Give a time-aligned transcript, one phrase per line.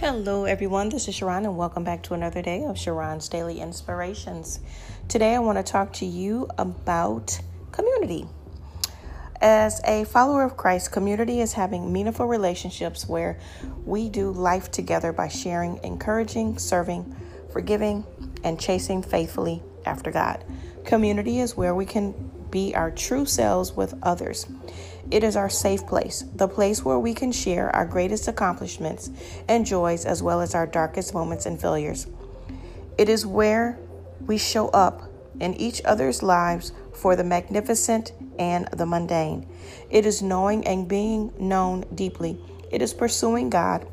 [0.00, 0.90] Hello, everyone.
[0.90, 4.60] This is Sharron, and welcome back to another day of Sharron's Daily Inspirations.
[5.08, 7.40] Today, I want to talk to you about
[7.72, 8.28] community.
[9.40, 13.40] As a follower of Christ, community is having meaningful relationships where
[13.84, 17.16] we do life together by sharing, encouraging, serving,
[17.52, 18.06] forgiving,
[18.44, 20.44] and chasing faithfully after God.
[20.84, 24.46] Community is where we can be our true selves with others.
[25.10, 29.10] It is our safe place, the place where we can share our greatest accomplishments
[29.48, 32.06] and joys as well as our darkest moments and failures.
[32.98, 33.78] It is where
[34.26, 35.02] we show up
[35.40, 39.46] in each other's lives for the magnificent and the mundane.
[39.88, 42.38] It is knowing and being known deeply.
[42.70, 43.86] It is pursuing God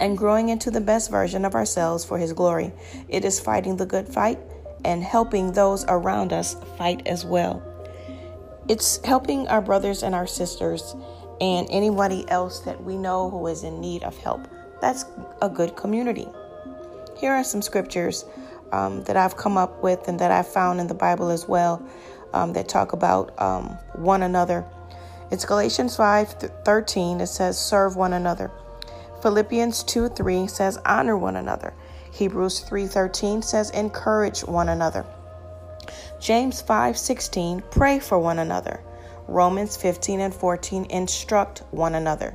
[0.00, 2.72] and growing into the best version of ourselves for His glory.
[3.08, 4.40] It is fighting the good fight
[4.84, 7.62] and helping those around us fight as well.
[8.70, 10.94] It's helping our brothers and our sisters
[11.40, 14.46] and anybody else that we know who is in need of help.
[14.80, 15.06] That's
[15.42, 16.28] a good community.
[17.18, 18.24] Here are some scriptures
[18.70, 21.84] um, that I've come up with and that I've found in the Bible as well
[22.32, 24.64] um, that talk about um, one another.
[25.32, 26.28] It's Galatians 5
[26.64, 27.20] 13.
[27.20, 28.52] It says, Serve one another.
[29.20, 31.74] Philippians 2 3 says, Honor one another.
[32.12, 35.04] Hebrews 3 13 says, Encourage one another.
[36.20, 38.80] James 5:16 pray for one another.
[39.28, 42.34] Romans 15 and 14 instruct one another.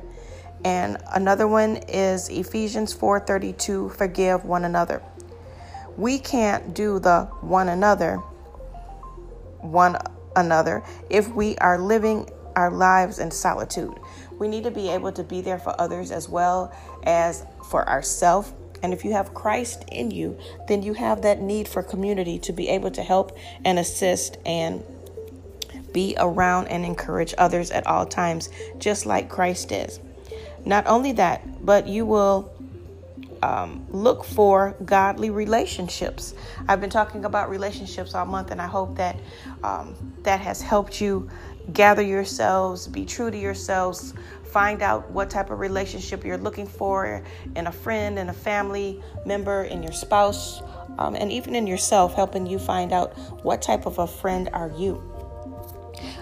[0.64, 5.02] And another one is Ephesians 4:32 forgive one another.
[5.96, 8.20] We can't do the one another
[9.60, 9.96] one
[10.34, 13.94] another if we are living our lives in solitude.
[14.38, 16.72] We need to be able to be there for others as well
[17.04, 20.38] as for ourselves and if you have Christ in you,
[20.68, 24.82] then you have that need for community to be able to help and assist and
[25.92, 29.98] be around and encourage others at all times, just like Christ is.
[30.64, 32.52] Not only that, but you will
[33.42, 36.34] um, look for godly relationships.
[36.68, 39.16] I've been talking about relationships all month, and I hope that
[39.62, 41.30] um, that has helped you
[41.72, 44.14] gather yourselves, be true to yourselves,
[44.46, 47.22] find out what type of relationship you're looking for
[47.54, 50.62] in a friend, in a family member, in your spouse,
[50.98, 54.72] um, and even in yourself, helping you find out what type of a friend are
[54.76, 55.02] you.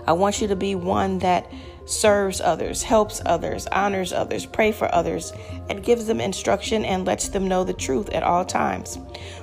[0.06, 1.50] I want you to be one that
[1.86, 5.32] serves others, helps others, honors others, pray for others,
[5.68, 8.98] and gives them instruction and lets them know the truth at all times.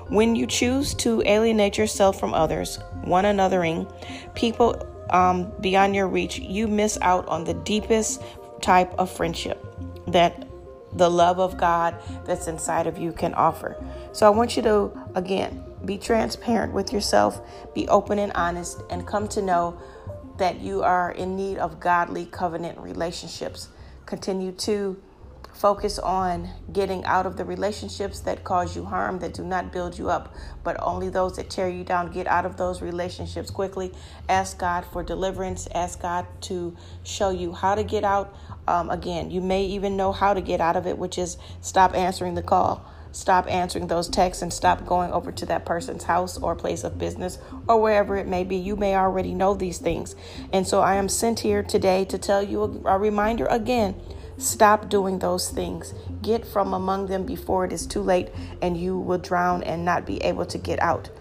[0.09, 3.92] When you choose to alienate yourself from others, one anothering,
[4.34, 8.22] people um, beyond your reach, you miss out on the deepest
[8.62, 9.66] type of friendship
[10.08, 10.48] that
[10.94, 11.96] the love of God
[12.26, 13.82] that's inside of you can offer.
[14.12, 17.42] So I want you to, again, be transparent with yourself,
[17.74, 19.80] be open and honest, and come to know
[20.38, 23.70] that you are in need of godly covenant relationships.
[24.06, 25.02] Continue to
[25.62, 29.96] Focus on getting out of the relationships that cause you harm, that do not build
[29.96, 30.34] you up,
[30.64, 32.12] but only those that tear you down.
[32.12, 33.94] Get out of those relationships quickly.
[34.28, 35.68] Ask God for deliverance.
[35.76, 38.36] Ask God to show you how to get out.
[38.68, 41.94] Um, again, you may even know how to get out of it, which is stop
[41.94, 42.84] answering the call.
[43.12, 46.98] Stop answering those texts and stop going over to that person's house or place of
[46.98, 48.56] business or wherever it may be.
[48.56, 50.16] You may already know these things.
[50.52, 53.94] And so I am sent here today to tell you a, a reminder again
[54.41, 55.94] Stop doing those things.
[56.24, 58.29] Get from among them before it is too late
[58.59, 61.12] and you will drown and not be able to get out.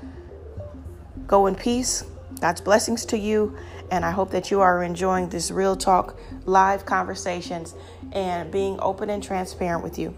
[1.26, 2.02] Go in peace.
[2.40, 3.58] God's blessings to you.
[3.90, 7.74] And I hope that you are enjoying this real talk, live conversations,
[8.12, 10.16] and being open and transparent with you.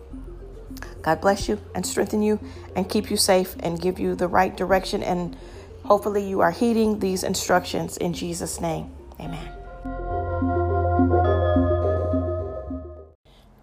[1.03, 2.39] God bless you and strengthen you
[2.77, 5.03] and keep you safe and give you the right direction.
[5.03, 5.37] And
[5.85, 8.93] hopefully, you are heeding these instructions in Jesus' name.
[9.19, 9.62] Amen.